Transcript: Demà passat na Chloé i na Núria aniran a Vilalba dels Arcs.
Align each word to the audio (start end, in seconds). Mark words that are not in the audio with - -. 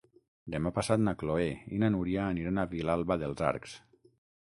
Demà 0.55 0.71
passat 0.77 1.03
na 1.09 1.13
Chloé 1.25 1.45
i 1.77 1.83
na 1.85 1.91
Núria 1.99 2.25
aniran 2.31 2.59
a 2.59 2.67
Vilalba 2.75 3.23
dels 3.27 3.49
Arcs. 3.55 3.81